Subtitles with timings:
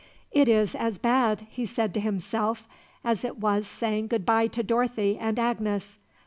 [0.31, 2.67] "It is as bad," he said to himself,
[3.03, 5.99] "as it was saying goodbye to Dorothy and Agnes.